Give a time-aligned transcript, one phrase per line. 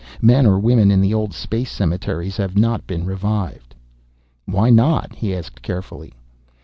[0.23, 3.75] Men or women in the old space cemeteries have not been revived."
[4.45, 6.15] "Why not?" he asked carefully.